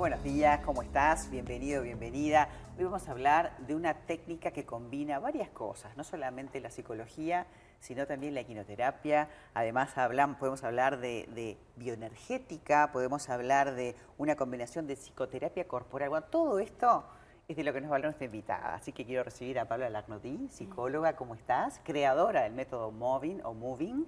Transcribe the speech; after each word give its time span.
buenos 0.00 0.22
días, 0.22 0.60
¿cómo 0.64 0.80
estás? 0.80 1.30
Bienvenido, 1.30 1.82
bienvenida. 1.82 2.48
Hoy 2.78 2.84
vamos 2.84 3.06
a 3.06 3.10
hablar 3.10 3.54
de 3.66 3.74
una 3.74 3.92
técnica 3.92 4.50
que 4.50 4.64
combina 4.64 5.18
varias 5.18 5.50
cosas, 5.50 5.94
no 5.94 6.04
solamente 6.04 6.58
la 6.58 6.70
psicología, 6.70 7.46
sino 7.80 8.06
también 8.06 8.32
la 8.32 8.40
equinoterapia. 8.40 9.28
Además 9.52 9.90
podemos 10.38 10.64
hablar 10.64 11.00
de, 11.00 11.58
bioenergética, 11.76 12.92
podemos 12.92 13.28
hablar 13.28 13.74
de 13.74 13.94
una 14.16 14.36
combinación 14.36 14.86
de 14.86 14.96
psicoterapia 14.96 15.68
corporal. 15.68 16.08
Bueno, 16.08 16.26
todo 16.30 16.60
esto 16.60 17.04
es 17.46 17.58
de 17.58 17.62
lo 17.62 17.74
que 17.74 17.82
nos 17.82 17.90
va 17.90 17.96
a 17.96 17.96
hablar 17.96 18.12
nuestra 18.12 18.24
invitada. 18.24 18.74
Así 18.76 18.92
que 18.92 19.04
quiero 19.04 19.22
recibir 19.22 19.58
a 19.58 19.68
Paula 19.68 19.90
Lagnodí, 19.90 20.48
psicóloga, 20.48 21.14
¿cómo 21.14 21.34
estás? 21.34 21.78
Creadora 21.84 22.44
del 22.44 22.54
método 22.54 22.90
Moving 22.90 23.42
o 23.44 23.52
Moving, 23.52 24.06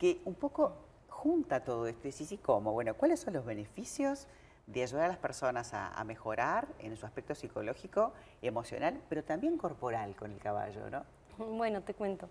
que 0.00 0.20
un 0.24 0.34
poco 0.34 0.72
junta 1.06 1.62
todo 1.62 1.86
esto. 1.86 2.08
Y 2.08 2.12
sí, 2.12 2.24
sí, 2.24 2.38
¿cómo? 2.38 2.72
Bueno, 2.72 2.94
¿cuáles 2.94 3.20
son 3.20 3.34
los 3.34 3.44
beneficios 3.44 4.26
de 4.66 4.82
ayudar 4.82 5.06
a 5.06 5.08
las 5.08 5.18
personas 5.18 5.72
a, 5.74 6.02
mejorar 6.04 6.66
en 6.78 6.96
su 6.96 7.06
aspecto 7.06 7.34
psicológico, 7.34 8.12
emocional, 8.40 9.00
pero 9.08 9.22
también 9.24 9.58
corporal 9.58 10.14
con 10.16 10.30
el 10.30 10.38
caballo, 10.38 10.88
¿no? 10.90 11.04
Bueno, 11.38 11.82
te 11.82 11.94
cuento. 11.94 12.28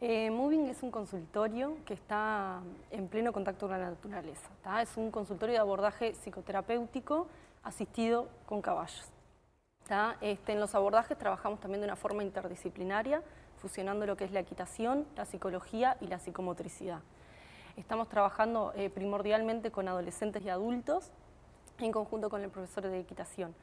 Eh, 0.00 0.30
Moving 0.30 0.66
es 0.68 0.82
un 0.82 0.90
consultorio 0.90 1.78
que 1.86 1.94
está 1.94 2.60
en 2.90 3.08
pleno 3.08 3.32
contacto 3.32 3.66
con 3.66 3.78
la 3.78 3.90
naturaleza. 3.90 4.48
Es 4.82 4.96
un 4.96 5.10
consultorio 5.10 5.54
de 5.54 5.60
abordaje 5.60 6.14
psicoterapéutico 6.14 7.28
asistido 7.62 8.28
con 8.46 8.60
caballos. 8.60 9.10
Este, 10.20 10.52
en 10.52 10.60
los 10.60 10.74
abordajes 10.74 11.16
trabajamos 11.16 11.60
también 11.60 11.80
de 11.80 11.86
una 11.86 11.96
forma 11.96 12.24
interdisciplinaria, 12.24 13.22
fusionando 13.58 14.04
lo 14.04 14.16
que 14.16 14.24
es 14.24 14.32
la 14.32 14.40
equitación, 14.40 15.06
la 15.16 15.24
psicología 15.24 15.96
y 16.00 16.08
la 16.08 16.18
psicomotricidad. 16.18 17.00
Estamos 17.76 18.08
trabajando 18.08 18.72
eh, 18.74 18.90
primordialmente 18.90 19.70
con 19.70 19.86
adolescentes 19.86 20.42
y 20.42 20.48
adultos 20.48 21.12
en 21.84 21.92
conjunto 21.92 22.30
con 22.30 22.42
el 22.42 22.50
profesor 22.50 22.86
de 22.86 23.00
equitación. 23.00 23.54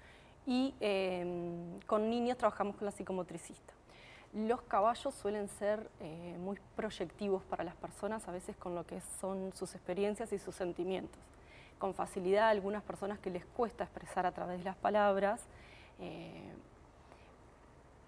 Y 0.46 0.74
em, 0.80 1.80
con 1.88 2.10
niños 2.10 2.38
trabajamos 2.38 2.76
con 2.76 2.86
la 2.86 2.92
psicomotricista. 2.92 3.74
Los 4.34 4.62
caballos 4.64 5.14
suelen 5.14 5.48
ser 5.48 5.90
eh, 6.00 6.36
muy 6.40 6.58
proyectivos 6.76 7.44
para 7.44 7.64
las 7.64 7.76
personas, 7.76 8.28
a 8.28 8.32
veces 8.32 8.56
con 8.58 8.76
lo 8.76 8.86
que 8.86 9.00
son 9.22 9.54
sus 9.54 9.76
experiencias 9.76 10.34
y 10.34 10.40
sus 10.40 10.56
sentimientos. 10.56 11.22
Con 11.78 11.94
facilidad, 11.94 12.50
algunas 12.50 12.84
personas 12.84 13.20
que 13.20 13.30
les 13.30 13.46
cuesta 13.46 13.84
expresar 13.84 14.26
a 14.26 14.32
través 14.32 14.60
de 14.60 14.64
las 14.66 14.76
palabras, 14.76 15.42
eh, 16.00 16.52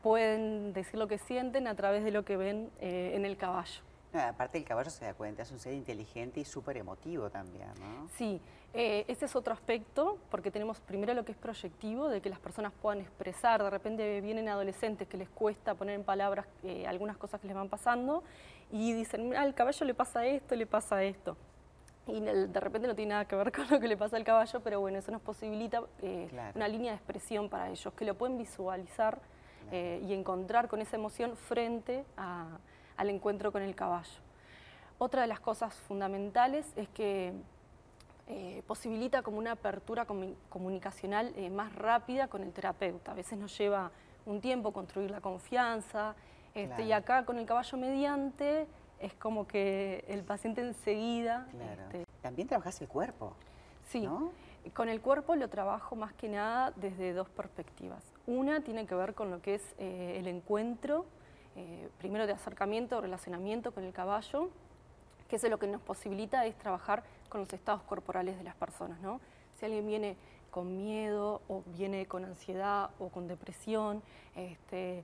pueden 0.01 0.73
decir 0.73 0.99
lo 0.99 1.07
que 1.07 1.19
sienten 1.19 1.67
a 1.67 1.75
través 1.75 2.03
de 2.03 2.11
lo 2.11 2.25
que 2.25 2.37
ven 2.37 2.71
eh, 2.79 3.13
en 3.15 3.25
el 3.25 3.37
caballo 3.37 3.81
aparte 4.23 4.57
el 4.57 4.63
caballo 4.63 4.89
se 4.89 5.05
da 5.05 5.13
cuenta, 5.13 5.43
es 5.43 5.51
un 5.51 5.59
ser 5.59 5.73
inteligente 5.73 6.39
y 6.39 6.45
súper 6.45 6.77
emotivo 6.77 7.29
también, 7.29 7.67
¿no? 7.79 8.07
Sí, 8.17 8.41
eh, 8.75 9.05
ese 9.07 9.25
es 9.25 9.35
otro 9.35 9.53
aspecto, 9.53 10.17
porque 10.29 10.51
tenemos 10.51 10.79
primero 10.81 11.13
lo 11.13 11.23
que 11.23 11.31
es 11.31 11.37
proyectivo, 11.37 12.09
de 12.09 12.21
que 12.21 12.29
las 12.29 12.39
personas 12.39 12.73
puedan 12.81 13.01
expresar, 13.01 13.63
de 13.63 13.69
repente 13.69 14.21
vienen 14.21 14.49
adolescentes 14.49 15.07
que 15.07 15.17
les 15.17 15.29
cuesta 15.29 15.75
poner 15.75 15.95
en 15.95 16.03
palabras 16.03 16.45
eh, 16.63 16.85
algunas 16.85 17.17
cosas 17.17 17.41
que 17.41 17.47
les 17.47 17.55
van 17.55 17.69
pasando, 17.69 18.23
y 18.71 18.93
dicen, 18.93 19.35
al 19.35 19.53
caballo 19.53 19.85
le 19.85 19.93
pasa 19.93 20.25
esto, 20.25 20.55
le 20.55 20.65
pasa 20.65 21.03
esto. 21.03 21.37
Y 22.07 22.19
de 22.19 22.59
repente 22.59 22.87
no 22.87 22.93
tiene 22.95 23.11
nada 23.11 23.25
que 23.25 23.35
ver 23.35 23.51
con 23.53 23.67
lo 23.69 23.79
que 23.79 23.87
le 23.87 23.97
pasa 23.97 24.17
al 24.17 24.23
caballo, 24.23 24.59
pero 24.59 24.79
bueno, 24.79 24.99
eso 24.99 25.11
nos 25.11 25.21
posibilita 25.21 25.81
eh, 26.01 26.29
una 26.53 26.67
línea 26.67 26.91
de 26.91 26.97
expresión 26.97 27.49
para 27.49 27.69
ellos, 27.69 27.93
que 27.93 28.05
lo 28.05 28.15
pueden 28.15 28.37
visualizar 28.37 29.19
y 29.71 30.13
encontrar 30.13 30.67
con 30.67 30.79
esa 30.79 30.95
emoción 30.95 31.35
frente 31.35 32.05
a 32.17 32.59
al 32.97 33.09
encuentro 33.09 33.51
con 33.51 33.61
el 33.61 33.75
caballo. 33.75 34.21
Otra 34.97 35.21
de 35.21 35.27
las 35.27 35.39
cosas 35.39 35.73
fundamentales 35.73 36.65
es 36.75 36.87
que 36.89 37.33
eh, 38.27 38.63
posibilita 38.65 39.21
como 39.21 39.37
una 39.37 39.51
apertura 39.51 40.07
comunicacional 40.49 41.31
eh, 41.35 41.51
más 41.51 41.75
rápida 41.75 42.27
con 42.27 42.41
el 42.41 42.51
terapeuta. 42.51 43.11
A 43.11 43.13
veces 43.13 43.37
nos 43.37 43.55
lleva 43.55 43.91
un 44.25 44.41
tiempo 44.41 44.73
construir 44.73 45.11
la 45.11 45.21
confianza, 45.21 46.15
este, 46.55 46.83
y 46.83 46.91
acá 46.91 47.23
con 47.25 47.37
el 47.37 47.45
caballo 47.45 47.77
mediante 47.77 48.65
es 48.99 49.13
como 49.13 49.45
que 49.45 50.03
el 50.07 50.23
paciente 50.23 50.61
enseguida... 50.61 51.47
Este, 51.53 52.05
También 52.23 52.47
trabajas 52.47 52.81
el 52.81 52.87
cuerpo. 52.87 53.33
Sí, 53.89 54.09
con 54.73 54.89
el 54.89 55.01
cuerpo 55.01 55.35
lo 55.35 55.47
trabajo 55.47 55.95
más 55.95 56.13
que 56.13 56.27
nada 56.27 56.73
desde 56.75 57.13
dos 57.13 57.29
perspectivas. 57.29 58.03
Una 58.25 58.61
tiene 58.61 58.87
que 58.87 58.95
ver 58.95 59.13
con 59.13 59.29
lo 59.29 59.39
que 59.43 59.55
es 59.55 59.75
eh, 59.77 60.15
el 60.17 60.27
encuentro 60.27 61.05
primero 61.99 62.27
de 62.27 62.33
acercamiento, 62.33 62.99
relacionamiento 62.99 63.71
con 63.71 63.85
el 63.85 63.93
caballo, 63.93 64.49
que 65.27 65.37
eso 65.37 65.49
lo 65.49 65.59
que 65.59 65.67
nos 65.67 65.81
posibilita 65.81 66.45
es 66.45 66.55
trabajar 66.57 67.03
con 67.29 67.41
los 67.41 67.51
estados 67.53 67.81
corporales 67.83 68.37
de 68.37 68.43
las 68.43 68.55
personas. 68.55 68.99
¿no? 69.01 69.19
Si 69.59 69.65
alguien 69.65 69.87
viene 69.87 70.17
con 70.51 70.77
miedo 70.77 71.41
o 71.47 71.63
viene 71.67 72.05
con 72.05 72.23
ansiedad 72.23 72.91
o 72.99 73.09
con 73.09 73.27
depresión, 73.27 74.01
este, 74.35 75.03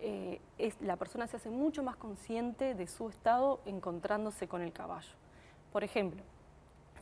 eh, 0.00 0.40
la 0.80 0.96
persona 0.96 1.26
se 1.26 1.36
hace 1.36 1.50
mucho 1.50 1.82
más 1.82 1.96
consciente 1.96 2.74
de 2.74 2.86
su 2.86 3.08
estado 3.08 3.60
encontrándose 3.66 4.48
con 4.48 4.62
el 4.62 4.72
caballo. 4.72 5.12
Por 5.72 5.84
ejemplo, 5.84 6.22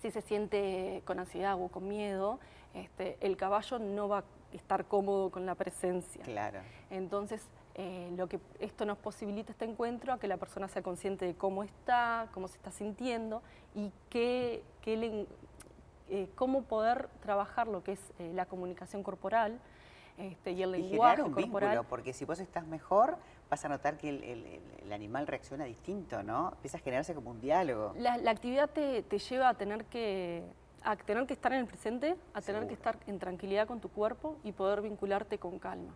si 0.02 0.10
se 0.10 0.22
siente 0.22 1.02
con 1.04 1.18
ansiedad 1.18 1.60
o 1.60 1.68
con 1.68 1.86
miedo, 1.86 2.40
este, 2.74 3.16
el 3.20 3.36
caballo 3.36 3.78
no 3.78 4.08
va 4.08 4.18
a 4.18 4.24
estar 4.52 4.86
cómodo 4.86 5.30
con 5.30 5.46
la 5.46 5.54
presencia. 5.54 6.24
Claro. 6.24 6.60
Entonces, 6.90 7.42
eh, 7.80 8.12
lo 8.16 8.28
que 8.28 8.40
esto 8.58 8.84
nos 8.84 8.98
posibilita 8.98 9.52
este 9.52 9.64
encuentro 9.64 10.12
a 10.12 10.18
que 10.18 10.26
la 10.26 10.36
persona 10.36 10.66
sea 10.66 10.82
consciente 10.82 11.24
de 11.24 11.36
cómo 11.36 11.62
está, 11.62 12.26
cómo 12.34 12.48
se 12.48 12.56
está 12.56 12.72
sintiendo 12.72 13.40
y 13.72 13.92
qué, 14.10 14.64
eh, 14.84 16.28
cómo 16.34 16.62
poder 16.62 17.08
trabajar 17.22 17.68
lo 17.68 17.84
que 17.84 17.92
es 17.92 18.00
eh, 18.18 18.32
la 18.34 18.46
comunicación 18.46 19.04
corporal 19.04 19.60
este, 20.16 20.50
y 20.50 20.62
el 20.64 20.72
lenguaje 20.72 21.22
un 21.22 21.30
corporal. 21.30 21.70
Vínculo, 21.70 21.88
porque 21.88 22.12
si 22.12 22.24
vos 22.24 22.40
estás 22.40 22.66
mejor, 22.66 23.16
vas 23.48 23.64
a 23.64 23.68
notar 23.68 23.96
que 23.96 24.08
el, 24.08 24.92
animal 24.92 25.28
reacciona 25.28 25.64
distinto, 25.64 26.24
¿no? 26.24 26.50
Empieza 26.54 26.78
a 26.78 26.80
generarse 26.80 27.14
como 27.14 27.30
un 27.30 27.40
diálogo. 27.40 27.94
La, 27.96 28.14
actividad 28.28 28.70
te, 28.70 29.02
lleva 29.20 29.50
a 29.50 29.54
tener 29.54 29.84
que 29.84 30.42
a 30.82 30.96
tener 30.96 31.26
que 31.26 31.34
estar 31.34 31.52
en 31.52 31.60
el 31.60 31.66
presente, 31.66 32.16
a 32.34 32.40
tener 32.40 32.66
que 32.66 32.74
estar 32.74 32.98
en 33.06 33.20
tranquilidad 33.20 33.68
con 33.68 33.78
tu 33.78 33.88
cuerpo 33.88 34.36
y 34.42 34.50
poder 34.50 34.80
vincularte 34.80 35.38
con 35.38 35.60
calma 35.60 35.94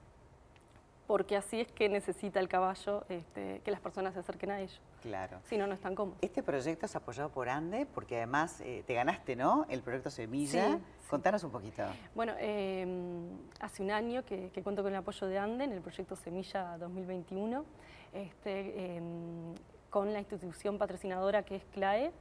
porque 1.06 1.36
así 1.36 1.60
es 1.60 1.72
que 1.72 1.88
necesita 1.88 2.40
el 2.40 2.48
caballo 2.48 3.04
este, 3.08 3.60
que 3.64 3.70
las 3.70 3.80
personas 3.80 4.14
se 4.14 4.20
acerquen 4.20 4.50
a 4.50 4.60
ellos. 4.60 4.80
Claro. 5.02 5.38
Si 5.44 5.58
no, 5.58 5.66
no 5.66 5.74
están 5.74 5.94
cómodos. 5.94 6.18
Este 6.22 6.42
proyecto 6.42 6.86
es 6.86 6.96
apoyado 6.96 7.30
por 7.30 7.48
ANDE, 7.48 7.86
porque 7.86 8.16
además 8.16 8.60
eh, 8.60 8.84
te 8.86 8.94
ganaste, 8.94 9.34
¿no? 9.34 9.66
El 9.68 9.82
proyecto 9.82 10.10
Semilla. 10.10 10.78
Contanos 11.10 11.44
un 11.44 11.50
poquito. 11.50 11.82
Bueno, 12.14 12.32
em, 12.38 13.28
hace 13.60 13.82
un 13.82 13.90
año 13.90 14.24
que, 14.24 14.50
cuento 14.62 14.82
con 14.82 14.92
el 14.92 14.98
apoyo 14.98 15.26
de 15.26 15.38
ANDE 15.38 15.64
en 15.64 15.72
el 15.72 15.80
proyecto 15.80 16.16
Semilla 16.16 16.78
2021, 16.78 17.64
este, 18.12 18.96
em, 18.96 19.54
con 19.90 20.12
la 20.12 20.20
institución 20.20 20.78
patrocinadora 20.78 21.42
que 21.42 21.56
es 21.56 21.64
CLAE, 21.66 22.12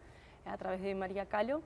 a 0.46 0.58
través 0.58 0.82
de 0.82 0.96
María 0.96 1.28
Calo, 1.28 1.62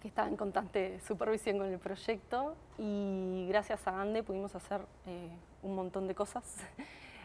que 0.00 0.08
está 0.08 0.26
en 0.26 0.36
constante 0.36 1.00
supervisión 1.00 1.58
con 1.58 1.68
el 1.68 1.78
proyecto 1.78 2.54
y 2.78 3.46
gracias 3.48 3.86
a 3.86 4.00
ANDE 4.00 4.22
pudimos 4.22 4.54
hacer 4.54 4.80
eh, 5.06 5.30
un 5.62 5.74
montón 5.74 6.06
de 6.06 6.14
cosas. 6.14 6.44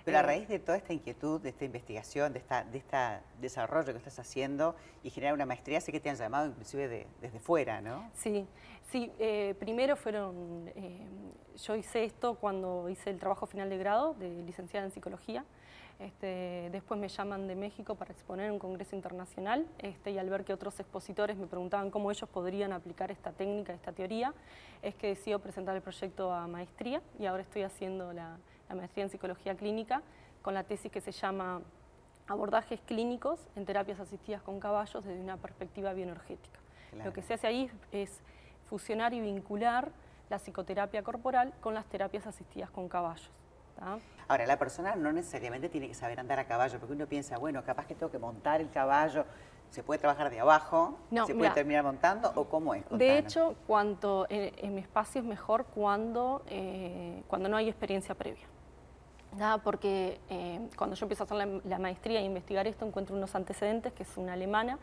Pero 0.03 0.17
a 0.17 0.21
raíz 0.21 0.47
de 0.49 0.59
toda 0.59 0.77
esta 0.77 0.91
inquietud, 0.91 1.39
de 1.39 1.49
esta 1.49 1.63
investigación, 1.63 2.33
de 2.33 2.39
esta, 2.39 2.63
de 2.65 2.77
este 2.77 2.97
desarrollo 3.39 3.93
que 3.93 3.97
estás 3.97 4.19
haciendo 4.19 4.75
y 5.01 5.09
generar 5.09 5.33
una 5.33 5.45
maestría, 5.45 5.79
sé 5.79 5.91
que 5.91 6.01
te 6.01 6.09
han 6.09 6.17
llamado 6.17 6.47
inclusive 6.47 7.07
desde 7.21 7.39
fuera, 7.39 7.79
¿no? 7.79 8.09
Sí, 8.13 8.45
sí. 8.91 9.11
Eh, 9.17 9.55
primero 9.59 9.95
fueron, 9.95 10.69
eh, 10.75 11.07
yo 11.65 11.75
hice 11.75 12.03
esto 12.03 12.35
cuando 12.35 12.89
hice 12.89 13.11
el 13.11 13.19
trabajo 13.19 13.45
final 13.45 13.69
de 13.69 13.77
grado 13.77 14.13
de 14.15 14.29
licenciada 14.43 14.85
en 14.85 14.91
psicología. 14.91 15.45
Este, 15.99 16.69
después 16.71 16.99
me 16.99 17.07
llaman 17.07 17.47
de 17.47 17.55
México 17.55 17.95
para 17.95 18.11
exponer 18.11 18.47
en 18.47 18.53
un 18.53 18.59
congreso 18.59 18.95
internacional 18.95 19.65
este, 19.77 20.11
y 20.11 20.17
al 20.17 20.27
ver 20.27 20.43
que 20.43 20.51
otros 20.51 20.77
expositores 20.79 21.37
me 21.37 21.47
preguntaban 21.47 21.91
cómo 21.91 22.11
ellos 22.11 22.27
podrían 22.27 22.73
aplicar 22.73 23.11
esta 23.11 23.31
técnica, 23.31 23.73
esta 23.73 23.93
teoría, 23.93 24.33
es 24.81 24.95
que 24.95 25.07
decido 25.07 25.39
presentar 25.39 25.75
el 25.75 25.81
proyecto 25.81 26.33
a 26.33 26.47
maestría 26.47 27.01
y 27.19 27.27
ahora 27.27 27.43
estoy 27.43 27.61
haciendo 27.61 28.11
la, 28.11 28.37
maestría 28.75 29.03
en 29.05 29.09
psicología 29.09 29.55
clínica 29.55 30.01
con 30.41 30.53
la 30.53 30.63
tesis 30.63 30.91
que 30.91 31.01
se 31.01 31.11
llama 31.11 31.61
Abordajes 32.27 32.79
clínicos 32.81 33.47
en 33.55 33.65
terapias 33.65 33.99
asistidas 33.99 34.41
con 34.41 34.59
caballos 34.59 35.03
desde 35.03 35.19
una 35.19 35.37
perspectiva 35.37 35.93
bioenergética. 35.93 36.59
Lo 37.03 37.11
que 37.11 37.21
se 37.21 37.33
hace 37.33 37.47
ahí 37.47 37.71
es 37.91 38.21
fusionar 38.65 39.13
y 39.13 39.19
vincular 39.19 39.91
la 40.29 40.37
psicoterapia 40.37 41.03
corporal 41.03 41.53
con 41.59 41.73
las 41.73 41.85
terapias 41.85 42.25
asistidas 42.27 42.69
con 42.69 42.87
caballos. 42.87 43.29
Ahora, 44.27 44.45
la 44.45 44.57
persona 44.57 44.95
no 44.95 45.11
necesariamente 45.11 45.69
tiene 45.69 45.87
que 45.87 45.93
saber 45.93 46.19
andar 46.19 46.39
a 46.39 46.45
caballo, 46.45 46.79
porque 46.79 46.93
uno 46.93 47.07
piensa, 47.07 47.37
bueno, 47.37 47.63
capaz 47.63 47.85
que 47.85 47.95
tengo 47.95 48.11
que 48.11 48.19
montar 48.19 48.61
el 48.61 48.69
caballo, 48.69 49.25
¿se 49.69 49.83
puede 49.83 49.99
trabajar 49.99 50.29
de 50.29 50.39
abajo? 50.39 50.97
¿Se 51.25 51.35
puede 51.35 51.51
terminar 51.51 51.83
montando 51.83 52.31
o 52.35 52.45
cómo 52.45 52.73
es? 52.73 52.83
De 52.89 53.17
hecho, 53.17 53.55
cuanto, 53.67 54.25
en, 54.29 54.73
mi 54.73 54.81
espacio 54.81 55.21
es 55.21 55.27
mejor 55.27 55.65
cuando, 55.65 56.43
eh, 56.47 57.23
cuando 57.27 57.49
no 57.49 57.57
hay 57.57 57.67
experiencia 57.67 58.15
previa. 58.15 58.47
Porque 59.63 60.19
eh, 60.29 60.59
cuando 60.75 60.95
yo 60.95 61.05
empiezo 61.05 61.23
a 61.23 61.25
hacer 61.25 61.61
la, 61.65 61.79
maestría 61.79 62.19
e 62.19 62.23
investigar 62.23 62.67
esto, 62.67 62.85
encuentro 62.85 63.15
unos 63.15 63.35
antecedentes, 63.35 63.93
que 63.93 64.03
es 64.03 64.17
una 64.17 64.33
alemana, 64.33 64.77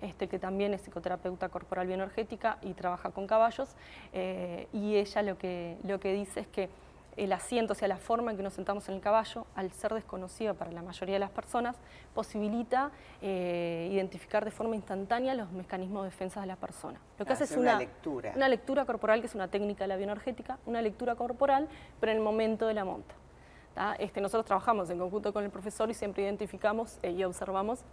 este, 0.00 0.28
que 0.28 0.38
también 0.38 0.72
es 0.72 0.82
psicoterapeuta 0.82 1.48
corporal 1.50 1.86
bioenergética 1.86 2.58
y 2.62 2.72
trabaja 2.72 3.10
con 3.10 3.26
caballos, 3.26 3.68
eh, 4.12 4.68
y 4.72 4.96
ella 4.96 5.22
lo 5.22 5.36
que, 5.36 5.76
lo 5.84 6.00
que 6.00 6.12
dice 6.14 6.40
es 6.40 6.46
que 6.46 6.70
el 7.16 7.32
asiento, 7.32 7.72
o 7.72 7.76
sea, 7.76 7.88
la 7.88 7.98
forma 7.98 8.30
en 8.30 8.36
que 8.36 8.42
nos 8.42 8.54
sentamos 8.54 8.88
en 8.88 8.94
el 8.94 9.00
caballo, 9.00 9.46
al 9.54 9.70
ser 9.72 9.92
desconocida 9.92 10.54
para 10.54 10.72
la 10.72 10.80
mayoría 10.80 11.16
de 11.16 11.18
las 11.18 11.30
personas, 11.30 11.76
posibilita 12.14 12.92
eh, 13.20 13.90
identificar 13.92 14.44
de 14.44 14.50
forma 14.50 14.76
instantánea 14.76 15.34
los 15.34 15.50
mecanismos 15.52 16.04
de 16.04 16.10
defensa 16.10 16.40
de 16.40 16.46
la 16.46 16.56
persona. 16.56 16.98
Lo 17.18 17.26
que 17.26 17.32
hace 17.32 17.44
es 17.44 17.56
una, 17.56 17.76
lectura. 17.78 18.32
Una 18.34 18.48
lectura 18.48 18.86
corporal, 18.86 19.20
que 19.20 19.26
es 19.26 19.34
una 19.34 19.48
técnica 19.48 19.84
de 19.84 19.88
la 19.88 19.96
bioenergética, 19.96 20.58
una 20.64 20.80
lectura 20.80 21.14
corporal, 21.14 21.68
pero 21.98 22.12
en 22.12 22.18
el 22.18 22.24
momento 22.24 22.66
de 22.66 22.74
la 22.74 22.84
monta. 22.84 23.14
Este, 23.98 24.20
nosotros 24.20 24.44
trabajamos 24.44 24.90
en 24.90 24.98
conjunto 24.98 25.32
con 25.32 25.44
el 25.44 25.50
profesor 25.50 25.90
y 25.90 25.94
siempre 25.94 26.22
identificamos 26.22 26.98
eh, 27.02 27.12
y 27.12 27.24
observamos 27.24 27.84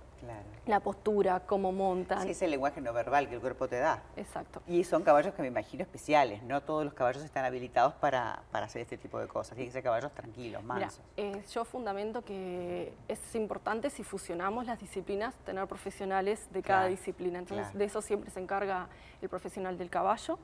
la 0.66 0.80
postura, 0.82 1.42
cómo 1.46 1.72
montan. 1.72 2.24
Sí, 2.24 2.32
es 2.32 2.42
el 2.42 2.52
lenguaje 2.52 2.82
no 2.82 2.92
verbal 2.92 3.30
que 3.30 3.36
el 3.36 3.42
cuerpo 3.42 3.68
te 3.68 3.78
da. 3.78 4.04
Exacto. 4.16 4.62
Y 4.68 4.84
son 4.84 5.04
caballos 5.04 5.34
que 5.34 5.42
me 5.42 5.48
imagino 5.48 5.84
especiales, 5.84 6.44
no 6.44 6.62
todos 6.62 6.84
los 6.84 6.94
caballos 6.94 7.24
están 7.24 7.46
habilitados 7.46 7.94
para, 7.94 8.42
hacer 8.52 8.82
este 8.82 8.98
tipo 8.98 9.20
de 9.20 9.28
cosas, 9.28 9.56
tienen 9.56 9.70
que 9.70 9.74
ser 9.74 9.84
caballos 9.84 10.12
tranquilos, 10.14 10.64
mansos. 10.64 11.02
Mira, 11.16 11.38
eh, 11.38 11.44
yo 11.50 11.64
fundamento 11.64 12.24
que 12.26 12.94
es 13.08 13.36
importante 13.36 13.90
si 13.90 14.04
fusionamos 14.04 14.66
las 14.66 14.80
disciplinas, 14.80 15.36
tener 15.46 15.66
profesionales 15.68 16.48
de 16.52 16.64
cada 16.64 16.88
disciplina, 16.88 17.40
entonces 17.40 17.74
de 17.74 17.86
eso 17.86 18.02
siempre 18.02 18.30
se 18.32 18.40
encarga 18.40 18.90
el 19.22 19.30
profesional 19.30 19.78
del 19.78 19.90
caballo, 19.90 20.38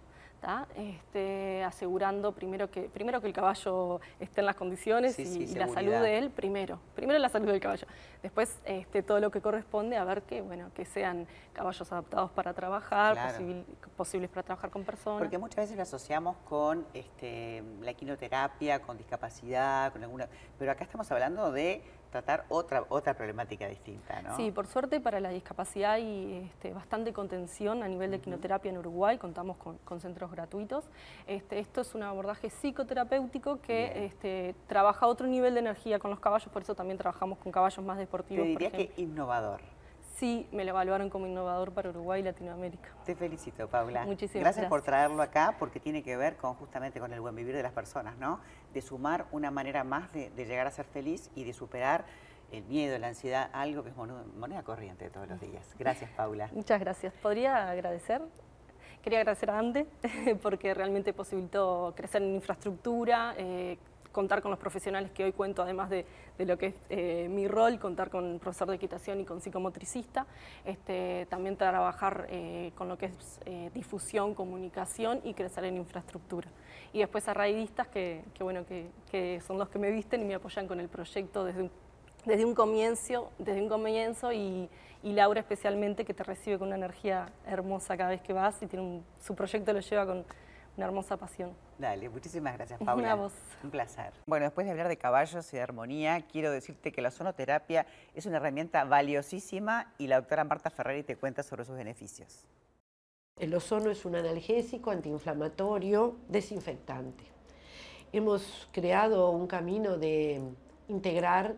este, 0.76 1.64
asegurando 1.64 2.34
primero 2.34 2.70
que, 2.70 2.84
primero 2.84 3.22
que 3.22 3.28
el 3.28 3.34
caballo 3.34 4.02
esté 4.20 4.42
en 4.42 4.46
las 4.46 4.56
condiciones 4.56 5.18
y, 5.20 5.48
la 5.56 5.68
salud 5.68 5.92
de 5.92 6.18
él 6.18 6.30
primero. 6.30 6.80
Primero 6.96 7.20
la 7.20 7.30
salud 7.30 7.48
del 7.48 7.60
caballo. 7.60 7.88
Después 8.22 8.60
este, 8.66 9.04
todo 9.04 9.20
lo 9.20 9.32
que 9.32 9.42
corresponde 9.42 9.98
a 9.98 10.04
ver 10.04 10.24
que, 10.24 10.42
bueno, 10.42 10.72
que 10.76 10.86
sean 10.86 11.28
caballos 11.54 11.92
adaptados 11.92 12.32
para 12.32 12.54
trabajar, 12.54 13.18
posibles 13.96 14.30
para 14.30 14.44
trabajar 14.44 14.70
con 14.70 14.84
personas. 14.84 15.20
Porque 15.20 15.38
muchas 15.38 15.58
veces 15.58 15.78
lo 15.78 15.84
asociamos 15.84 16.38
con 16.46 16.86
este, 16.94 17.64
la 17.82 17.92
equinoterapia, 17.92 18.82
con 18.82 18.98
discapacidad, 18.98 19.92
con 19.92 20.04
alguna... 20.04 20.28
Pero 20.60 20.72
acá 20.72 20.84
estamos 20.84 21.12
hablando 21.12 21.52
de 21.52 21.82
tratar 22.14 22.46
otra, 22.50 22.86
otra 22.90 23.16
problemática 23.16 23.68
distinta, 23.68 24.22
¿no? 24.22 24.38
Sí, 24.38 24.52
por 24.52 24.68
suerte 24.68 25.02
para 25.02 25.20
la 25.20 25.30
discapacidad 25.30 25.94
hay 25.94 26.48
este, 26.52 26.72
bastante 26.72 27.12
contención 27.12 27.82
a 27.82 27.88
nivel 27.88 28.12
de 28.12 28.20
quinoterapia 28.20 28.70
en 28.70 28.78
Uruguay, 28.78 29.18
contamos 29.18 29.58
con, 29.58 30.00
centros 30.00 30.32
gratuitos. 30.32 30.86
Este, 31.26 31.60
esto 31.60 31.82
es 31.82 31.96
un 31.96 32.04
abordaje 32.04 32.50
psicoterapéutico 32.50 33.60
que 33.62 34.06
este, 34.06 34.54
trabaja 34.68 35.08
otro 35.08 35.26
nivel 35.26 35.56
de 35.56 35.62
energía 35.62 35.98
con 35.98 36.12
los 36.12 36.20
caballos, 36.20 36.50
por 36.50 36.62
eso 36.62 36.76
también 36.76 37.00
trabajamos 37.00 37.40
con 37.40 37.52
caballos 37.52 37.84
más 37.84 37.98
deportivos. 37.98 38.44
Te 38.44 38.50
diría 38.50 38.72
que 38.72 38.92
innovador. 38.98 39.60
Sí, 40.16 40.48
me 40.52 40.64
lo 40.64 40.70
evaluaron 40.70 41.10
como 41.10 41.26
innovador 41.26 41.72
para 41.72 41.90
Uruguay 41.90 42.22
y 42.22 42.24
Latinoamérica. 42.24 42.90
Te 43.04 43.16
felicito, 43.16 43.68
Paula. 43.68 44.06
Muchísimas 44.06 44.44
gracias. 44.44 44.70
por 44.70 44.84
traerlo 44.84 45.22
acá, 45.24 45.56
porque 45.58 45.80
tiene 45.80 46.04
que 46.04 46.16
ver 46.16 46.38
con 46.38 46.54
justamente 46.54 47.00
con 47.00 47.12
el 47.12 47.20
buen 47.20 47.36
vivir 47.36 47.56
de 47.56 47.64
las 47.64 47.74
personas, 47.74 48.16
¿no? 48.18 48.40
De 48.74 48.82
sumar 48.82 49.28
una 49.32 49.52
manera 49.52 49.84
más 49.84 50.12
de, 50.14 50.30
llegar 50.36 50.68
a 50.68 50.72
ser 50.72 50.86
feliz 50.86 51.30
y 51.36 51.44
de 51.44 51.54
superar 51.54 52.06
el 52.52 52.64
miedo, 52.66 52.98
la 53.00 53.08
ansiedad, 53.08 53.50
algo 53.54 53.84
que 53.84 53.90
es 53.90 53.96
moneda 53.96 54.64
corriente 54.64 55.06
de 55.06 55.12
todos 55.12 55.28
los 55.28 55.40
días. 55.40 55.76
Gracias, 55.80 56.10
Paula. 56.12 56.50
Muchas 56.52 56.80
gracias. 56.80 57.14
¿Podría 57.22 57.70
agradecer? 57.70 58.22
Quería 59.02 59.20
agradecer 59.20 59.50
a 59.52 59.60
Ande 59.60 59.86
porque 60.42 60.74
realmente 60.74 61.14
posibilitó 61.14 61.94
crecer 61.96 62.22
en 62.22 62.36
infraestructura, 62.36 63.36
eh, 63.38 63.78
contar 64.14 64.42
con 64.42 64.52
los 64.52 64.60
profesionales 64.60 65.12
que 65.12 65.26
hoy 65.26 65.34
cuento, 65.34 65.64
además 65.64 65.90
de, 65.90 66.06
lo 66.38 66.58
que 66.58 66.68
es 66.68 66.76
eh, 66.90 67.28
mi 67.30 67.48
rol, 67.48 67.80
contar 67.80 68.10
con 68.10 68.40
profesor 68.40 68.70
de 68.70 68.76
equitación 68.76 69.20
y 69.20 69.26
con 69.26 69.42
psicomotricista, 69.42 70.26
este, 70.64 71.26
también 71.30 71.58
trabajar 71.58 72.28
eh, 72.30 72.72
con 72.76 72.88
lo 72.88 72.98
que 72.98 73.08
es 73.08 73.40
eh, 73.46 73.72
difusión, 73.74 74.36
comunicación 74.36 75.20
y 75.26 75.34
crecer 75.34 75.66
en 75.66 75.78
infraestructura. 75.78 76.48
Y 76.94 77.00
después 77.00 77.28
a 77.28 77.34
raidistas 77.34 77.88
que, 77.88 78.24
bueno, 78.40 78.64
que, 78.66 79.42
son 79.46 79.58
los 79.58 79.68
que 79.68 79.80
me 79.80 79.92
visten 79.92 80.22
y 80.22 80.26
me 80.26 80.36
apoyan 80.36 80.68
con 80.68 80.80
el 80.80 80.88
proyecto 80.88 81.44
desde 81.44 81.64
un, 81.64 81.72
desde 82.26 82.46
un 82.46 82.54
comienzo, 82.54 83.32
desde 83.40 83.62
un 83.62 83.68
comienzo 83.68 84.32
y, 84.32 84.70
Laura 85.04 85.42
especialmente 85.42 86.06
que 86.06 86.14
te 86.14 86.24
recibe 86.24 86.58
con 86.58 86.68
una 86.70 86.78
energía 86.78 87.28
hermosa 87.46 87.98
cada 87.98 88.12
vez 88.12 88.22
que 88.22 88.32
vas 88.32 88.64
y 88.64 88.68
tiene 88.68 89.02
su 89.20 89.36
proyecto 89.36 89.74
lo 89.74 89.82
lleva 89.82 90.06
con 90.06 90.24
una 90.78 90.86
hermosa 90.86 91.18
pasión. 91.18 91.52
Dale, 91.78 92.10
muchísimas 92.10 92.56
gracias, 92.56 92.80
Paula. 92.86 93.04
Una 93.04 93.16
voz. 93.16 93.34
Un 93.64 93.72
placer. 93.72 94.14
Bueno, 94.26 94.46
después 94.46 94.66
de 94.66 94.72
hablar 94.72 94.88
de 94.88 94.98
caballos 94.98 95.52
y 95.54 95.58
de 95.58 95.64
armonía, 95.64 96.22
quiero 96.32 96.52
decirte 96.52 96.92
que 96.92 97.02
la 97.02 97.12
sonoterapia 97.12 97.86
es 98.14 98.26
una 98.26 98.38
herramienta 98.38 98.84
valiosísima 98.84 99.94
y 99.98 100.08
la 100.08 100.18
doctora 100.18 100.44
Marta 100.44 100.70
Ferrari 100.70 101.04
te 101.04 101.16
cuenta 101.16 101.44
sobre 101.44 101.66
sus 101.66 101.76
beneficios. 101.76 102.48
El 103.40 103.54
ozono 103.56 103.90
es 103.90 104.06
un 104.06 104.16
analgésico, 104.16 104.92
antiinflamatorio, 104.92 106.18
desinfectante. 106.30 107.24
Hemos 108.12 108.70
creado 108.72 109.32
un 109.32 109.48
camino 109.48 109.98
de 109.98 110.40
integrar 110.88 111.56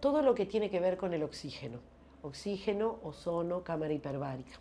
todo 0.00 0.22
lo 0.22 0.34
que 0.34 0.46
tiene 0.46 0.68
que 0.68 0.80
ver 0.80 0.96
con 0.96 1.14
el 1.14 1.22
oxígeno. 1.22 1.78
Oxígeno, 2.22 2.98
ozono, 3.04 3.62
cámara 3.62 3.92
hiperbárica. 3.92 4.58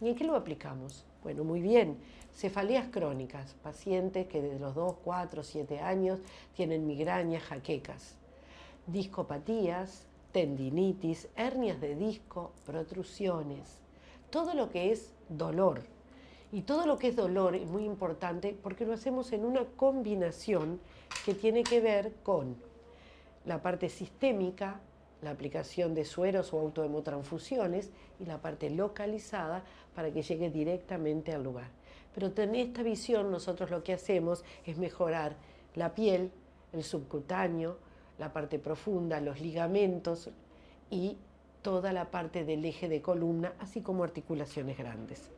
¿Y 0.00 0.08
en 0.08 0.16
qué 0.16 0.24
lo 0.24 0.34
aplicamos? 0.34 1.04
Bueno, 1.22 1.44
muy 1.44 1.60
bien 1.60 1.98
Cefaleas 2.34 2.88
crónicas, 2.90 3.54
pacientes 3.62 4.26
que 4.26 4.40
desde 4.40 4.58
los 4.58 4.74
2, 4.74 4.96
4, 5.04 5.42
7 5.42 5.80
años 5.80 6.20
tienen 6.54 6.86
migrañas, 6.86 7.42
jaquecas. 7.42 8.16
Discopatías, 8.86 10.06
tendinitis, 10.32 11.28
hernias 11.36 11.80
de 11.80 11.96
disco, 11.96 12.52
protrusiones. 12.64 13.80
Todo 14.30 14.54
lo 14.54 14.70
que 14.70 14.92
es 14.92 15.12
dolor. 15.28 15.82
Y 16.52 16.62
todo 16.62 16.86
lo 16.86 16.98
que 16.98 17.08
es 17.08 17.16
dolor 17.16 17.54
es 17.54 17.68
muy 17.68 17.84
importante 17.84 18.56
porque 18.60 18.86
lo 18.86 18.94
hacemos 18.94 19.32
en 19.32 19.44
una 19.44 19.64
combinación 19.64 20.80
que 21.24 21.34
tiene 21.34 21.62
que 21.62 21.80
ver 21.80 22.14
con 22.22 22.56
la 23.44 23.62
parte 23.62 23.88
sistémica, 23.88 24.80
la 25.22 25.30
aplicación 25.30 25.94
de 25.94 26.04
sueros 26.04 26.52
o 26.52 26.60
autohemotransfusiones 26.60 27.90
y 28.18 28.24
la 28.24 28.40
parte 28.40 28.70
localizada 28.70 29.64
para 29.94 30.10
que 30.10 30.22
llegue 30.22 30.50
directamente 30.50 31.32
al 31.32 31.42
lugar. 31.42 31.68
Pero 32.14 32.32
en 32.36 32.54
esta 32.54 32.82
visión 32.82 33.30
nosotros 33.30 33.70
lo 33.70 33.82
que 33.82 33.92
hacemos 33.92 34.44
es 34.66 34.78
mejorar 34.78 35.36
la 35.74 35.94
piel, 35.94 36.30
el 36.72 36.82
subcutáneo, 36.82 37.76
la 38.18 38.32
parte 38.32 38.58
profunda, 38.58 39.20
los 39.20 39.40
ligamentos 39.40 40.30
y 40.90 41.16
toda 41.62 41.92
la 41.92 42.10
parte 42.10 42.44
del 42.44 42.64
eje 42.64 42.88
de 42.88 43.02
columna, 43.02 43.52
así 43.58 43.80
como 43.80 44.04
articulaciones 44.04 44.78
grandes. 44.78 45.30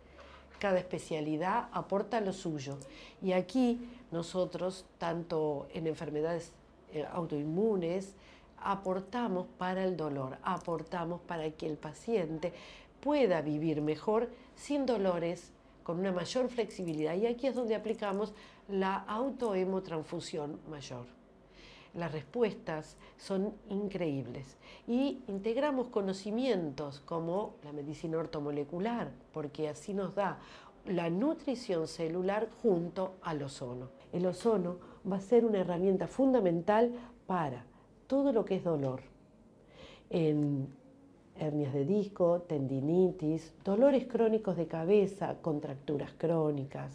Cada 0.58 0.78
especialidad 0.78 1.68
aporta 1.72 2.20
lo 2.20 2.32
suyo. 2.32 2.78
Y 3.20 3.32
aquí 3.32 3.88
nosotros, 4.12 4.86
tanto 4.98 5.66
en 5.74 5.86
enfermedades 5.88 6.52
eh, 6.92 7.04
autoinmunes, 7.12 8.14
aportamos 8.64 9.46
para 9.58 9.84
el 9.84 9.96
dolor, 9.96 10.38
aportamos 10.42 11.20
para 11.22 11.50
que 11.50 11.66
el 11.66 11.76
paciente 11.76 12.52
pueda 13.00 13.42
vivir 13.42 13.80
mejor 13.80 14.30
sin 14.54 14.86
dolores, 14.86 15.52
con 15.82 15.98
una 15.98 16.12
mayor 16.12 16.48
flexibilidad. 16.48 17.14
Y 17.14 17.26
aquí 17.26 17.46
es 17.46 17.54
donde 17.54 17.74
aplicamos 17.74 18.32
la 18.68 18.96
autohemotransfusión 18.96 20.60
mayor. 20.70 21.06
Las 21.94 22.12
respuestas 22.12 22.96
son 23.18 23.52
increíbles 23.68 24.56
y 24.86 25.22
integramos 25.28 25.88
conocimientos 25.88 27.00
como 27.00 27.56
la 27.64 27.72
medicina 27.72 28.16
ortomolecular, 28.16 29.10
porque 29.32 29.68
así 29.68 29.92
nos 29.92 30.14
da 30.14 30.38
la 30.86 31.10
nutrición 31.10 31.86
celular 31.86 32.48
junto 32.62 33.16
al 33.22 33.42
ozono. 33.42 33.90
El 34.12 34.26
ozono 34.26 34.78
va 35.10 35.16
a 35.16 35.20
ser 35.20 35.44
una 35.44 35.58
herramienta 35.58 36.06
fundamental 36.06 36.92
para 37.26 37.66
todo 38.12 38.30
lo 38.30 38.44
que 38.44 38.56
es 38.56 38.62
dolor. 38.62 39.00
En 40.10 40.68
hernias 41.34 41.72
de 41.72 41.86
disco, 41.86 42.42
tendinitis, 42.42 43.54
dolores 43.64 44.06
crónicos 44.06 44.58
de 44.58 44.66
cabeza, 44.66 45.38
contracturas 45.40 46.12
crónicas 46.18 46.92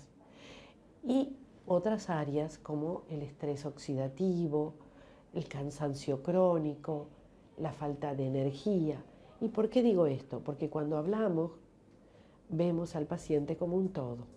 y 1.04 1.36
otras 1.66 2.12
áreas 2.12 2.60
como 2.60 3.02
el 3.10 3.24
estrés 3.24 3.66
oxidativo, 3.66 4.76
el 5.34 5.48
cansancio 5.48 6.22
crónico, 6.22 7.08
la 7.58 7.74
falta 7.74 8.14
de 8.14 8.28
energía. 8.28 9.04
¿Y 9.42 9.48
por 9.48 9.72
qué 9.72 9.82
digo 9.82 10.06
esto? 10.06 10.42
Porque 10.42 10.70
cuando 10.70 10.98
hablamos 10.98 11.50
vemos 12.48 12.96
al 12.96 13.08
paciente 13.08 13.58
como 13.58 13.76
un 13.76 13.90
todo. 13.90 14.28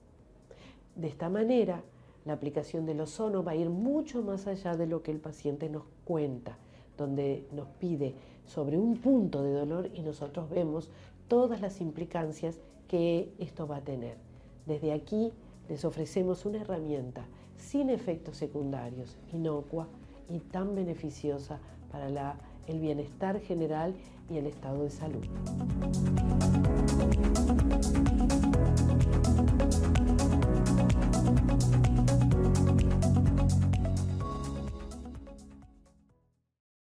De 0.96 1.08
esta 1.08 1.28
manera, 1.28 1.82
la 2.24 2.32
aplicación 2.32 2.86
del 2.86 3.02
ozono 3.02 3.44
va 3.44 3.52
a 3.52 3.56
ir 3.56 3.68
mucho 3.68 4.22
más 4.22 4.46
allá 4.46 4.78
de 4.78 4.86
lo 4.86 5.02
que 5.02 5.10
el 5.10 5.20
paciente 5.20 5.68
nos 5.68 5.84
cuenta, 6.06 6.56
donde 7.00 7.48
nos 7.50 7.66
pide 7.78 8.14
sobre 8.44 8.78
un 8.78 8.98
punto 8.98 9.42
de 9.42 9.52
dolor 9.52 9.90
y 9.94 10.02
nosotros 10.02 10.50
vemos 10.50 10.90
todas 11.28 11.62
las 11.62 11.80
implicancias 11.80 12.60
que 12.88 13.32
esto 13.38 13.66
va 13.66 13.76
a 13.76 13.80
tener. 13.80 14.18
Desde 14.66 14.92
aquí 14.92 15.32
les 15.68 15.84
ofrecemos 15.86 16.44
una 16.44 16.60
herramienta 16.60 17.24
sin 17.56 17.88
efectos 17.88 18.36
secundarios, 18.36 19.16
inocua 19.32 19.88
y 20.28 20.40
tan 20.40 20.74
beneficiosa 20.74 21.58
para 21.90 22.36
el 22.66 22.80
bienestar 22.80 23.40
general 23.40 23.94
y 24.28 24.36
el 24.36 24.46
estado 24.46 24.84
de 24.84 24.90
salud. 24.90 25.24